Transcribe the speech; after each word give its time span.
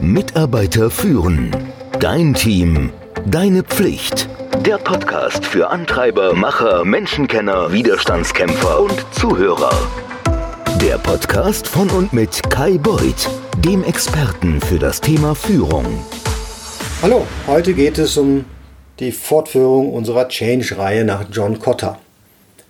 Mitarbeiter 0.00 0.90
führen. 0.90 1.54
Dein 2.00 2.34
Team. 2.34 2.92
Deine 3.26 3.62
Pflicht. 3.62 4.28
Der 4.66 4.78
Podcast 4.78 5.44
für 5.44 5.68
Antreiber, 5.68 6.34
Macher, 6.34 6.84
Menschenkenner, 6.84 7.72
Widerstandskämpfer 7.72 8.80
und 8.80 9.06
Zuhörer. 9.12 9.72
Der 10.80 10.98
Podcast 10.98 11.68
von 11.68 11.90
und 11.90 12.12
mit 12.12 12.42
Kai 12.50 12.78
Beuth, 12.78 13.28
dem 13.58 13.84
Experten 13.84 14.60
für 14.60 14.78
das 14.78 15.00
Thema 15.00 15.34
Führung. 15.34 16.04
Hallo, 17.02 17.26
heute 17.46 17.74
geht 17.74 17.98
es 17.98 18.16
um 18.16 18.44
die 18.98 19.12
Fortführung 19.12 19.92
unserer 19.92 20.28
Change-Reihe 20.28 21.04
nach 21.04 21.26
John 21.30 21.58
Cotter. 21.58 21.98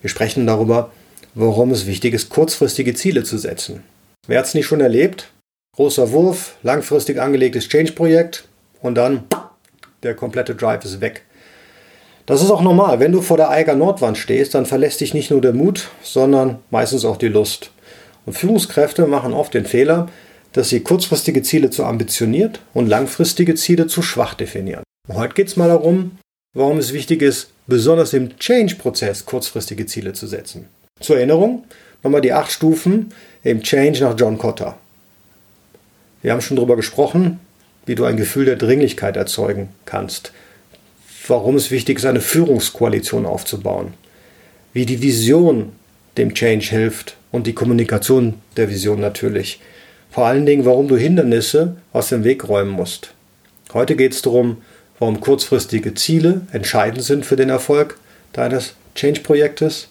Wir 0.00 0.10
sprechen 0.10 0.46
darüber, 0.46 0.90
warum 1.34 1.70
es 1.70 1.86
wichtig 1.86 2.14
ist, 2.14 2.28
kurzfristige 2.28 2.94
Ziele 2.94 3.24
zu 3.24 3.38
setzen. 3.38 3.82
Wer 4.26 4.38
hat 4.38 4.46
es 4.46 4.54
nicht 4.54 4.66
schon 4.66 4.80
erlebt? 4.80 5.30
Großer 5.76 6.10
Wurf, 6.10 6.56
langfristig 6.62 7.20
angelegtes 7.20 7.68
Change-Projekt 7.68 8.44
und 8.82 8.96
dann 8.96 9.24
der 10.02 10.14
komplette 10.14 10.54
Drive 10.54 10.84
ist 10.84 11.00
weg. 11.00 11.22
Das 12.26 12.42
ist 12.42 12.50
auch 12.50 12.62
normal. 12.62 13.00
Wenn 13.00 13.12
du 13.12 13.22
vor 13.22 13.36
der 13.36 13.50
Eiger 13.50 13.74
Nordwand 13.74 14.18
stehst, 14.18 14.54
dann 14.54 14.66
verlässt 14.66 15.00
dich 15.00 15.14
nicht 15.14 15.30
nur 15.30 15.40
der 15.40 15.52
Mut, 15.52 15.88
sondern 16.02 16.58
meistens 16.70 17.04
auch 17.04 17.16
die 17.16 17.28
Lust. 17.28 17.70
Und 18.26 18.34
Führungskräfte 18.34 19.06
machen 19.06 19.32
oft 19.32 19.54
den 19.54 19.64
Fehler, 19.64 20.08
dass 20.52 20.68
sie 20.68 20.80
kurzfristige 20.80 21.42
Ziele 21.42 21.70
zu 21.70 21.84
ambitioniert 21.84 22.60
und 22.74 22.88
langfristige 22.88 23.54
Ziele 23.54 23.86
zu 23.86 24.02
schwach 24.02 24.34
definieren. 24.34 24.82
Und 25.08 25.16
heute 25.16 25.34
geht 25.34 25.48
es 25.48 25.56
mal 25.56 25.68
darum, 25.68 26.18
warum 26.54 26.78
es 26.78 26.92
wichtig 26.92 27.22
ist, 27.22 27.50
besonders 27.66 28.12
im 28.12 28.36
Change-Prozess 28.38 29.24
kurzfristige 29.24 29.86
Ziele 29.86 30.12
zu 30.12 30.26
setzen. 30.26 30.68
Zur 31.00 31.16
Erinnerung, 31.16 31.64
nochmal 32.02 32.20
die 32.20 32.32
acht 32.32 32.50
Stufen 32.50 33.14
im 33.42 33.62
Change 33.62 34.02
nach 34.02 34.16
John 34.18 34.36
Cotter. 34.36 34.76
Wir 36.22 36.32
haben 36.32 36.40
schon 36.40 36.56
darüber 36.56 36.76
gesprochen, 36.76 37.40
wie 37.86 37.94
du 37.94 38.04
ein 38.04 38.16
Gefühl 38.16 38.44
der 38.44 38.56
Dringlichkeit 38.56 39.16
erzeugen 39.16 39.70
kannst, 39.86 40.32
warum 41.26 41.56
es 41.56 41.70
wichtig 41.70 41.98
ist, 41.98 42.04
eine 42.04 42.20
Führungskoalition 42.20 43.26
aufzubauen, 43.26 43.94
wie 44.72 44.86
die 44.86 45.02
Vision 45.02 45.72
dem 46.18 46.34
Change 46.34 46.66
hilft 46.66 47.16
und 47.32 47.46
die 47.46 47.54
Kommunikation 47.54 48.34
der 48.56 48.68
Vision 48.68 49.00
natürlich. 49.00 49.60
Vor 50.10 50.26
allen 50.26 50.44
Dingen, 50.44 50.64
warum 50.64 50.88
du 50.88 50.96
Hindernisse 50.96 51.76
aus 51.92 52.08
dem 52.08 52.24
Weg 52.24 52.48
räumen 52.48 52.70
musst. 52.70 53.14
Heute 53.72 53.94
geht 53.94 54.12
es 54.12 54.22
darum, 54.22 54.58
warum 54.98 55.20
kurzfristige 55.20 55.94
Ziele 55.94 56.42
entscheidend 56.52 57.04
sind 57.04 57.24
für 57.24 57.36
den 57.36 57.48
Erfolg 57.48 57.96
deines 58.32 58.74
Change-Projektes. 58.94 59.88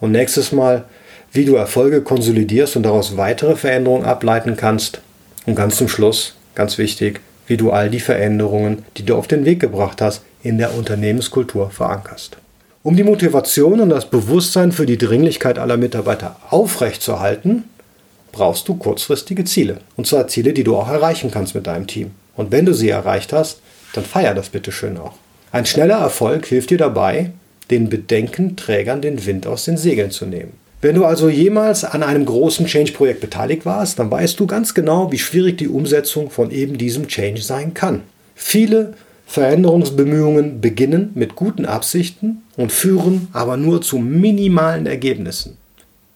Und 0.00 0.12
nächstes 0.12 0.52
Mal, 0.52 0.84
wie 1.32 1.44
du 1.44 1.56
Erfolge 1.56 2.02
konsolidierst 2.02 2.76
und 2.76 2.84
daraus 2.84 3.16
weitere 3.16 3.56
Veränderungen 3.56 4.04
ableiten 4.04 4.56
kannst. 4.56 5.00
Und 5.48 5.54
ganz 5.54 5.76
zum 5.76 5.88
Schluss, 5.88 6.34
ganz 6.54 6.76
wichtig, 6.76 7.20
wie 7.46 7.56
du 7.56 7.70
all 7.70 7.88
die 7.88 8.00
Veränderungen, 8.00 8.84
die 8.98 9.06
du 9.06 9.16
auf 9.16 9.26
den 9.26 9.46
Weg 9.46 9.60
gebracht 9.60 10.02
hast, 10.02 10.20
in 10.42 10.58
der 10.58 10.74
Unternehmenskultur 10.74 11.70
verankerst. 11.70 12.36
Um 12.82 12.96
die 12.96 13.02
Motivation 13.02 13.80
und 13.80 13.88
das 13.88 14.10
Bewusstsein 14.10 14.72
für 14.72 14.84
die 14.84 14.98
Dringlichkeit 14.98 15.58
aller 15.58 15.78
Mitarbeiter 15.78 16.36
aufrechtzuerhalten, 16.50 17.64
brauchst 18.30 18.68
du 18.68 18.74
kurzfristige 18.74 19.46
Ziele. 19.46 19.78
Und 19.96 20.06
zwar 20.06 20.28
Ziele, 20.28 20.52
die 20.52 20.64
du 20.64 20.76
auch 20.76 20.90
erreichen 20.90 21.30
kannst 21.30 21.54
mit 21.54 21.66
deinem 21.66 21.86
Team. 21.86 22.10
Und 22.36 22.52
wenn 22.52 22.66
du 22.66 22.74
sie 22.74 22.90
erreicht 22.90 23.32
hast, 23.32 23.62
dann 23.94 24.04
feier 24.04 24.34
das 24.34 24.50
bitte 24.50 24.70
schön 24.70 24.98
auch. 24.98 25.14
Ein 25.50 25.64
schneller 25.64 25.96
Erfolg 25.96 26.44
hilft 26.44 26.68
dir 26.68 26.76
dabei, 26.76 27.30
den 27.70 27.88
Bedenkenträgern 27.88 29.00
den 29.00 29.24
Wind 29.24 29.46
aus 29.46 29.64
den 29.64 29.78
Segeln 29.78 30.10
zu 30.10 30.26
nehmen. 30.26 30.52
Wenn 30.80 30.94
du 30.94 31.04
also 31.04 31.28
jemals 31.28 31.82
an 31.82 32.04
einem 32.04 32.24
großen 32.24 32.66
Change-Projekt 32.66 33.20
beteiligt 33.20 33.66
warst, 33.66 33.98
dann 33.98 34.12
weißt 34.12 34.38
du 34.38 34.46
ganz 34.46 34.74
genau, 34.74 35.10
wie 35.10 35.18
schwierig 35.18 35.58
die 35.58 35.66
Umsetzung 35.66 36.30
von 36.30 36.52
eben 36.52 36.78
diesem 36.78 37.08
Change 37.08 37.42
sein 37.42 37.74
kann. 37.74 38.02
Viele 38.36 38.94
Veränderungsbemühungen 39.26 40.60
beginnen 40.60 41.10
mit 41.14 41.34
guten 41.34 41.66
Absichten 41.66 42.42
und 42.56 42.70
führen 42.70 43.26
aber 43.32 43.56
nur 43.56 43.82
zu 43.82 43.98
minimalen 43.98 44.86
Ergebnissen. 44.86 45.56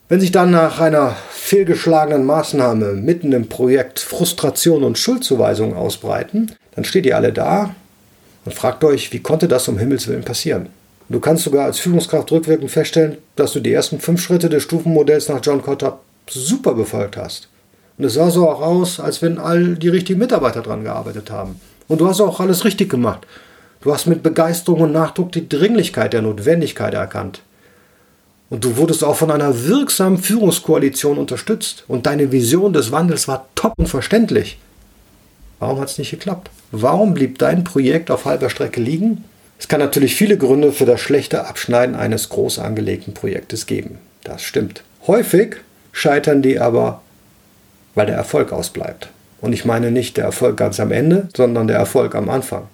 Wenn 0.09 0.21
sich 0.21 0.31
dann 0.31 0.53
nach 0.53 0.79
einer 0.79 1.17
fehlgeschlagenen 1.31 2.25
Maßnahme 2.25 2.93
mitten 2.93 3.33
im 3.33 3.49
Projekt 3.49 3.99
Frustration 3.99 4.85
und 4.85 4.97
Schuldzuweisung 4.97 5.75
ausbreiten, 5.75 6.53
dann 6.77 6.85
steht 6.85 7.05
ihr 7.05 7.17
alle 7.17 7.33
da 7.33 7.75
und 8.45 8.55
fragt 8.55 8.85
euch, 8.85 9.13
wie 9.13 9.21
konnte 9.21 9.49
das 9.49 9.67
um 9.67 9.79
Himmels 9.79 10.07
Willen 10.07 10.23
passieren? 10.23 10.69
Du 11.09 11.21
kannst 11.21 11.45
sogar 11.45 11.67
als 11.67 11.79
Führungskraft 11.79 12.31
rückwirkend 12.33 12.71
feststellen, 12.71 13.19
dass 13.37 13.53
du 13.53 13.61
die 13.61 13.73
ersten 13.73 14.01
fünf 14.01 14.21
Schritte 14.23 14.49
des 14.49 14.63
Stufenmodells 14.63 15.29
nach 15.29 15.41
John 15.43 15.63
Cotter 15.63 16.01
super 16.29 16.75
befolgt 16.75 17.17
hast. 17.17 17.49
Und 17.99 18.05
es 18.05 18.15
sah 18.15 18.31
so 18.31 18.49
auch 18.49 18.63
aus, 18.63 19.01
als 19.01 19.21
wenn 19.23 19.39
all 19.39 19.75
die 19.75 19.89
richtigen 19.89 20.19
Mitarbeiter 20.19 20.63
dran 20.63 20.85
gearbeitet 20.85 21.31
haben. 21.31 21.61
Und 21.89 22.01
du 22.01 22.09
hast 22.09 22.21
auch 22.21 22.41
alles 22.41 22.65
richtig 22.65 22.89
gemacht. 22.91 23.27
Du 23.83 23.93
hast 23.93 24.07
mit 24.07 24.23
Begeisterung 24.23 24.81
und 24.81 24.93
Nachdruck 24.93 25.33
die 25.33 25.49
Dringlichkeit 25.49 26.13
der 26.13 26.23
Notwendigkeit 26.23 26.95
erkannt. 26.95 27.43
Und 28.49 28.65
du 28.65 28.77
wurdest 28.77 29.03
auch 29.03 29.17
von 29.17 29.31
einer 29.31 29.67
wirksamen 29.67 30.19
Führungskoalition 30.19 31.19
unterstützt. 31.19 31.85
Und 31.89 32.07
deine 32.07 32.33
Vision 32.33 32.73
des 32.73 32.93
Wandels 32.93 33.27
war 33.27 33.49
top 33.55 33.75
und 33.77 33.89
verständlich. 33.89 34.59
Warum 35.59 35.81
hat 35.81 35.91
es 35.91 35.99
nicht 35.99 36.11
geklappt? 36.11 36.51
Warum 36.71 37.15
blieb 37.15 37.39
dein 37.39 37.65
Projekt 37.65 38.11
auf 38.11 38.25
halber 38.25 38.51
Strecke 38.51 38.81
liegen? 38.81 39.25
Es 39.63 39.69
kann 39.69 39.79
natürlich 39.79 40.17
viele 40.17 40.37
Gründe 40.37 40.73
für 40.73 40.87
das 40.87 41.01
schlechte 41.01 41.47
Abschneiden 41.47 41.95
eines 41.95 42.31
groß 42.31 42.59
angelegten 42.59 43.15
Projektes 43.15 43.67
geben. 43.67 44.01
Das 44.25 44.43
stimmt. 44.43 44.83
Häufig 45.07 45.55
scheitern 45.93 46.43
die 46.43 46.59
aber, 46.59 47.01
weil 47.95 48.07
der 48.07 48.17
Erfolg 48.17 48.51
ausbleibt. 48.51 49.11
Und 49.41 49.53
ich 49.53 49.65
meine 49.65 49.93
nicht 49.93 50.17
der 50.17 50.25
Erfolg 50.25 50.57
ganz 50.57 50.81
am 50.81 50.91
Ende, 50.91 51.29
sondern 51.37 51.69
der 51.69 51.77
Erfolg 51.77 52.17
am 52.17 52.29
Anfang. 52.29 52.65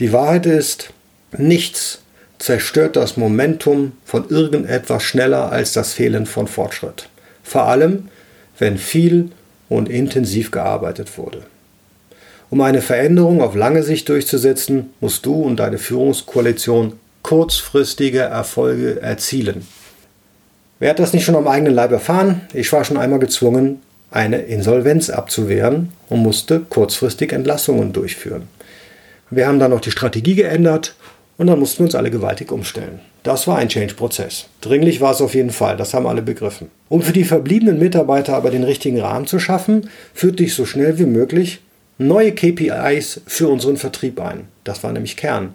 Die 0.00 0.12
Wahrheit 0.12 0.44
ist, 0.44 0.90
nichts 1.34 2.02
zerstört 2.38 2.96
das 2.96 3.16
Momentum 3.16 3.92
von 4.04 4.28
irgendetwas 4.28 5.02
schneller 5.02 5.50
als 5.50 5.72
das 5.72 5.94
Fehlen 5.94 6.26
von 6.26 6.46
Fortschritt. 6.46 7.08
Vor 7.42 7.68
allem, 7.68 8.10
wenn 8.58 8.76
viel 8.76 9.30
und 9.70 9.88
intensiv 9.88 10.50
gearbeitet 10.50 11.16
wurde. 11.16 11.44
Um 12.50 12.60
eine 12.60 12.82
Veränderung 12.82 13.40
auf 13.40 13.54
lange 13.54 13.82
Sicht 13.82 14.08
durchzusetzen, 14.08 14.90
musst 15.00 15.26
du 15.26 15.34
und 15.34 15.56
deine 15.56 15.78
Führungskoalition 15.78 16.94
kurzfristige 17.22 18.20
Erfolge 18.20 19.00
erzielen. 19.00 19.66
Wer 20.78 20.90
hat 20.90 20.98
das 20.98 21.12
nicht 21.12 21.24
schon 21.24 21.36
am 21.36 21.48
eigenen 21.48 21.74
Leib 21.74 21.92
erfahren? 21.92 22.42
Ich 22.52 22.72
war 22.72 22.84
schon 22.84 22.98
einmal 22.98 23.18
gezwungen, 23.18 23.80
eine 24.10 24.42
Insolvenz 24.42 25.10
abzuwehren 25.10 25.90
und 26.08 26.20
musste 26.20 26.60
kurzfristig 26.60 27.32
Entlassungen 27.32 27.92
durchführen. 27.92 28.48
Wir 29.30 29.48
haben 29.48 29.58
dann 29.58 29.70
noch 29.70 29.80
die 29.80 29.90
Strategie 29.90 30.34
geändert 30.34 30.94
und 31.38 31.46
dann 31.48 31.58
mussten 31.58 31.78
wir 31.78 31.86
uns 31.86 31.94
alle 31.94 32.10
gewaltig 32.10 32.52
umstellen. 32.52 33.00
Das 33.24 33.46
war 33.48 33.56
ein 33.56 33.68
Change-Prozess. 33.70 34.46
Dringlich 34.60 35.00
war 35.00 35.12
es 35.12 35.22
auf 35.22 35.34
jeden 35.34 35.50
Fall, 35.50 35.76
das 35.76 35.94
haben 35.94 36.06
alle 36.06 36.22
begriffen. 36.22 36.70
Um 36.88 37.02
für 37.02 37.12
die 37.14 37.24
verbliebenen 37.24 37.78
Mitarbeiter 37.78 38.36
aber 38.36 38.50
den 38.50 38.64
richtigen 38.64 39.00
Rahmen 39.00 39.26
zu 39.26 39.38
schaffen, 39.38 39.88
führte 40.12 40.44
ich 40.44 40.54
so 40.54 40.66
schnell 40.66 40.98
wie 40.98 41.06
möglich 41.06 41.60
neue 41.98 42.32
KPIs 42.32 43.20
für 43.26 43.48
unseren 43.48 43.76
Vertrieb 43.76 44.20
ein. 44.20 44.48
Das 44.64 44.82
war 44.82 44.92
nämlich 44.92 45.16
Kern. 45.16 45.54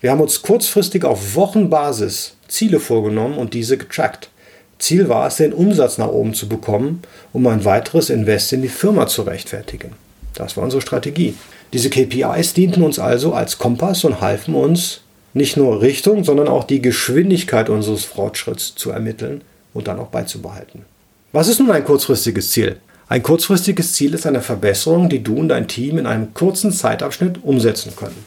Wir 0.00 0.10
haben 0.10 0.20
uns 0.20 0.42
kurzfristig 0.42 1.04
auf 1.04 1.34
Wochenbasis 1.34 2.36
Ziele 2.46 2.80
vorgenommen 2.80 3.36
und 3.36 3.54
diese 3.54 3.76
getrackt. 3.76 4.30
Ziel 4.78 5.08
war 5.08 5.26
es, 5.26 5.36
den 5.36 5.52
Umsatz 5.52 5.98
nach 5.98 6.08
oben 6.08 6.34
zu 6.34 6.48
bekommen, 6.48 7.02
um 7.32 7.46
ein 7.46 7.64
weiteres 7.64 8.10
Invest 8.10 8.52
in 8.52 8.62
die 8.62 8.68
Firma 8.68 9.06
zu 9.06 9.22
rechtfertigen. 9.22 9.92
Das 10.34 10.56
war 10.56 10.64
unsere 10.64 10.82
Strategie. 10.82 11.34
Diese 11.72 11.90
KPIs 11.90 12.54
dienten 12.54 12.82
uns 12.82 12.98
also 12.98 13.32
als 13.32 13.58
Kompass 13.58 14.04
und 14.04 14.20
halfen 14.20 14.54
uns, 14.54 15.00
nicht 15.34 15.56
nur 15.56 15.82
Richtung, 15.82 16.24
sondern 16.24 16.48
auch 16.48 16.64
die 16.64 16.80
Geschwindigkeit 16.80 17.68
unseres 17.68 18.04
Fortschritts 18.04 18.74
zu 18.74 18.90
ermitteln 18.90 19.42
und 19.74 19.88
dann 19.88 19.98
auch 19.98 20.08
beizubehalten. 20.08 20.84
Was 21.32 21.48
ist 21.48 21.58
nun 21.58 21.70
ein 21.70 21.84
kurzfristiges 21.84 22.50
Ziel? 22.50 22.76
Ein 23.10 23.22
kurzfristiges 23.22 23.94
Ziel 23.94 24.12
ist 24.12 24.26
eine 24.26 24.42
Verbesserung, 24.42 25.08
die 25.08 25.22
du 25.22 25.36
und 25.36 25.48
dein 25.48 25.66
Team 25.66 25.96
in 25.96 26.06
einem 26.06 26.34
kurzen 26.34 26.72
Zeitabschnitt 26.72 27.42
umsetzen 27.42 27.96
können. 27.96 28.26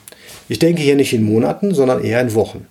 Ich 0.50 0.58
denke 0.58 0.82
hier 0.82 0.96
nicht 0.96 1.14
in 1.14 1.24
Monaten, 1.24 1.76
sondern 1.76 2.04
eher 2.04 2.20
in 2.20 2.34
Wochen. 2.34 2.66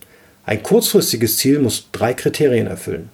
Ein 0.45 0.63
kurzfristiges 0.63 1.37
Ziel 1.37 1.61
muss 1.61 1.87
drei 1.93 2.13
Kriterien 2.13 2.67
erfüllen. 2.67 3.11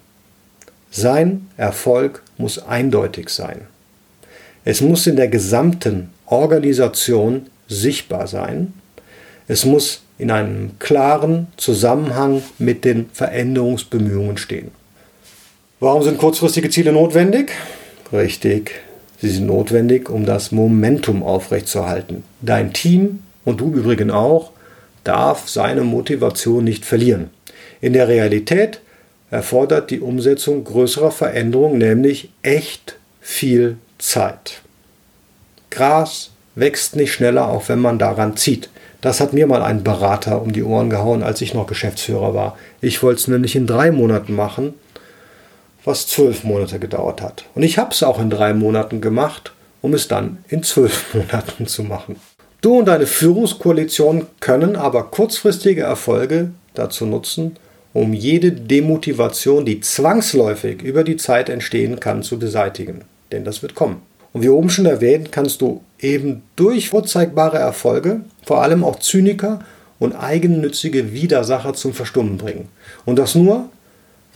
Sein 0.90 1.46
Erfolg 1.58 2.22
muss 2.38 2.58
eindeutig 2.58 3.28
sein. 3.28 3.62
Es 4.64 4.80
muss 4.80 5.06
in 5.06 5.16
der 5.16 5.28
gesamten 5.28 6.08
Organisation 6.24 7.48
sichtbar 7.68 8.26
sein. 8.26 8.72
Es 9.46 9.66
muss 9.66 10.02
in 10.16 10.30
einem 10.30 10.78
klaren 10.78 11.48
Zusammenhang 11.58 12.42
mit 12.58 12.86
den 12.86 13.10
Veränderungsbemühungen 13.12 14.38
stehen. 14.38 14.70
Warum 15.80 16.02
sind 16.02 16.16
kurzfristige 16.16 16.70
Ziele 16.70 16.92
notwendig? 16.92 17.52
Richtig, 18.12 18.72
Sie 19.20 19.30
sind 19.30 19.46
notwendig, 19.46 20.10
um 20.10 20.26
das 20.26 20.52
Momentum 20.52 21.22
aufrechtzuerhalten. 21.22 22.22
Dein 22.42 22.72
Team 22.72 23.20
und 23.44 23.60
du 23.60 23.72
übrigens 23.72 24.12
auch 24.12 24.52
darf 25.04 25.48
seine 25.48 25.82
Motivation 25.82 26.64
nicht 26.64 26.84
verlieren. 26.84 27.30
In 27.80 27.92
der 27.92 28.08
Realität 28.08 28.80
erfordert 29.30 29.90
die 29.90 30.00
Umsetzung 30.00 30.64
größerer 30.64 31.10
Veränderungen 31.10 31.78
nämlich 31.78 32.30
echt 32.42 32.96
viel 33.20 33.76
Zeit. 33.98 34.62
Gras 35.70 36.30
wächst 36.54 36.96
nicht 36.96 37.12
schneller, 37.12 37.48
auch 37.48 37.68
wenn 37.68 37.78
man 37.78 37.98
daran 37.98 38.36
zieht. 38.36 38.70
Das 39.00 39.20
hat 39.20 39.32
mir 39.32 39.46
mal 39.46 39.62
ein 39.62 39.84
Berater 39.84 40.42
um 40.42 40.52
die 40.52 40.62
Ohren 40.62 40.90
gehauen, 40.90 41.22
als 41.22 41.40
ich 41.40 41.54
noch 41.54 41.66
Geschäftsführer 41.66 42.34
war. 42.34 42.58
Ich 42.80 43.02
wollte 43.02 43.20
es 43.20 43.28
nämlich 43.28 43.54
in 43.54 43.66
drei 43.66 43.90
Monaten 43.90 44.34
machen, 44.34 44.74
was 45.86 46.06
zwölf 46.06 46.44
Monate 46.44 46.78
gedauert 46.78 47.22
hat. 47.22 47.46
Und 47.54 47.62
ich 47.62 47.78
habe 47.78 47.92
es 47.92 48.02
auch 48.02 48.20
in 48.20 48.28
drei 48.28 48.52
Monaten 48.52 49.00
gemacht, 49.00 49.52
um 49.80 49.94
es 49.94 50.08
dann 50.08 50.44
in 50.48 50.62
zwölf 50.62 51.06
Monaten 51.14 51.66
zu 51.66 51.82
machen. 51.82 52.16
Du 52.60 52.78
und 52.78 52.88
deine 52.88 53.06
Führungskoalition 53.06 54.26
können 54.40 54.76
aber 54.76 55.04
kurzfristige 55.04 55.82
Erfolge 55.82 56.50
dazu 56.74 57.06
nutzen, 57.06 57.56
um 57.92 58.12
jede 58.12 58.52
Demotivation, 58.52 59.64
die 59.64 59.80
zwangsläufig 59.80 60.82
über 60.82 61.04
die 61.04 61.16
Zeit 61.16 61.48
entstehen 61.48 62.00
kann, 62.00 62.22
zu 62.22 62.38
beseitigen. 62.38 63.04
Denn 63.32 63.44
das 63.44 63.62
wird 63.62 63.74
kommen. 63.74 64.02
Und 64.32 64.42
wie 64.42 64.50
oben 64.50 64.68
schon 64.68 64.84
erwähnt, 64.84 65.32
kannst 65.32 65.62
du 65.62 65.82
eben 65.98 66.42
durch 66.56 66.90
vorzeigbare 66.90 67.58
Erfolge 67.58 68.20
vor 68.44 68.62
allem 68.62 68.84
auch 68.84 68.98
Zyniker 68.98 69.60
und 69.98 70.12
eigennützige 70.12 71.12
Widersacher 71.12 71.72
zum 71.72 71.94
Verstummen 71.94 72.36
bringen. 72.36 72.68
Und 73.06 73.18
das 73.18 73.34
nur, 73.34 73.70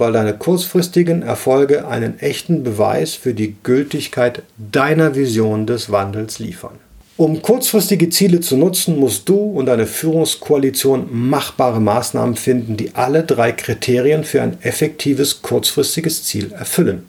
weil 0.00 0.12
deine 0.12 0.32
kurzfristigen 0.34 1.22
Erfolge 1.22 1.86
einen 1.86 2.18
echten 2.18 2.64
Beweis 2.64 3.14
für 3.14 3.34
die 3.34 3.54
Gültigkeit 3.62 4.42
deiner 4.56 5.14
Vision 5.14 5.66
des 5.66 5.92
Wandels 5.92 6.38
liefern. 6.38 6.78
Um 7.18 7.42
kurzfristige 7.42 8.08
Ziele 8.08 8.40
zu 8.40 8.56
nutzen, 8.56 8.98
musst 8.98 9.28
du 9.28 9.36
und 9.36 9.66
deine 9.66 9.86
Führungskoalition 9.86 11.08
machbare 11.10 11.78
Maßnahmen 11.78 12.34
finden, 12.34 12.78
die 12.78 12.94
alle 12.94 13.24
drei 13.24 13.52
Kriterien 13.52 14.24
für 14.24 14.40
ein 14.40 14.56
effektives 14.62 15.42
kurzfristiges 15.42 16.24
Ziel 16.24 16.50
erfüllen. 16.52 17.04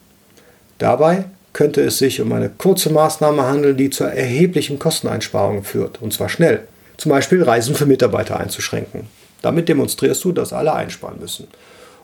Dabei 0.78 1.24
könnte 1.54 1.80
es 1.80 1.98
sich 1.98 2.20
um 2.20 2.34
eine 2.34 2.50
kurze 2.50 2.90
Maßnahme 2.90 3.44
handeln, 3.44 3.78
die 3.78 3.90
zu 3.90 4.04
erheblichen 4.04 4.80
Kosteneinsparungen 4.80 5.64
führt, 5.64 6.02
und 6.02 6.12
zwar 6.12 6.28
schnell. 6.28 6.68
Zum 6.98 7.10
Beispiel 7.10 7.42
Reisen 7.42 7.74
für 7.74 7.86
Mitarbeiter 7.86 8.38
einzuschränken. 8.38 9.08
Damit 9.42 9.70
demonstrierst 9.70 10.24
du, 10.26 10.34
dass 10.34 10.52
alle 10.52 10.74
einsparen 10.74 11.22
müssen. 11.22 11.48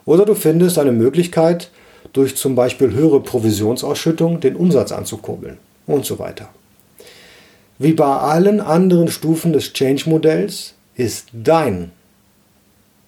Oder 0.08 0.24
du 0.24 0.34
findest 0.34 0.78
eine 0.78 0.92
Möglichkeit, 0.92 1.70
durch 2.14 2.34
zum 2.34 2.54
Beispiel 2.54 2.94
höhere 2.94 3.20
Provisionsausschüttung 3.20 4.40
den 4.40 4.56
Umsatz 4.56 4.90
anzukurbeln 4.90 5.58
und 5.86 6.06
so 6.06 6.18
weiter. 6.18 6.48
Wie 7.78 7.92
bei 7.92 8.06
allen 8.06 8.62
anderen 8.62 9.08
Stufen 9.08 9.52
des 9.52 9.74
Change-Modells 9.74 10.72
ist 10.94 11.26
dein 11.34 11.92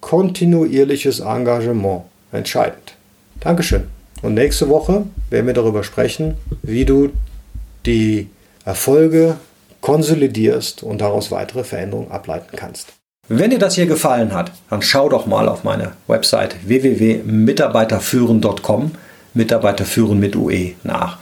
kontinuierliches 0.01 1.21
Engagement 1.21 2.03
entscheidend. 2.31 2.93
Dankeschön. 3.39 3.85
Und 4.21 4.35
nächste 4.35 4.69
Woche 4.69 5.05
werden 5.31 5.47
wir 5.47 5.55
darüber 5.55 5.83
sprechen, 5.83 6.35
wie 6.61 6.85
du 6.85 7.09
die 7.87 8.29
Erfolge 8.63 9.37
konsolidierst 9.81 10.83
und 10.83 11.01
daraus 11.01 11.31
weitere 11.31 11.63
Veränderungen 11.63 12.11
ableiten 12.11 12.55
kannst. 12.55 12.93
Wenn 13.27 13.51
dir 13.51 13.59
das 13.59 13.75
hier 13.75 13.85
gefallen 13.85 14.33
hat, 14.33 14.51
dann 14.69 14.81
schau 14.81 15.07
doch 15.07 15.25
mal 15.25 15.47
auf 15.47 15.63
meine 15.63 15.93
Website 16.07 16.67
www.mitarbeiterführen.com, 16.67 18.91
Mitarbeiterführen 19.33 20.19
mit 20.19 20.35
UE 20.35 20.73
nach. 20.83 21.17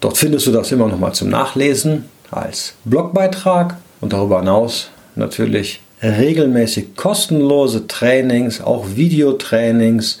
Dort 0.00 0.18
findest 0.18 0.48
du 0.48 0.52
das 0.52 0.72
immer 0.72 0.88
noch 0.88 0.98
mal 0.98 1.12
zum 1.12 1.28
Nachlesen 1.28 2.06
als 2.30 2.74
Blogbeitrag 2.84 3.76
und 4.00 4.12
darüber 4.12 4.40
hinaus 4.40 4.90
natürlich 5.14 5.80
regelmäßig 6.02 6.96
kostenlose 6.96 7.86
Trainings, 7.86 8.60
auch 8.60 8.96
Videotrainings 8.96 10.18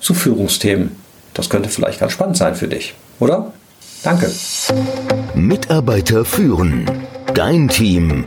zu 0.00 0.12
Führungsthemen. 0.12 0.96
Das 1.34 1.48
könnte 1.48 1.70
vielleicht 1.70 2.00
ganz 2.00 2.12
spannend 2.12 2.36
sein 2.36 2.56
für 2.56 2.68
dich, 2.68 2.92
oder? 3.20 3.54
Danke. 4.02 4.30
Mitarbeiter 5.34 6.24
führen. 6.24 6.90
Dein 7.32 7.68
Team. 7.68 8.26